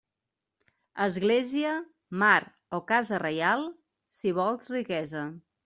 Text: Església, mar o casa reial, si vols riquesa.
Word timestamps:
Església, 1.05 1.73
mar 2.25 2.33
o 2.79 2.81
casa 2.95 3.21
reial, 3.27 3.69
si 4.19 4.35
vols 4.43 4.69
riquesa. 4.77 5.27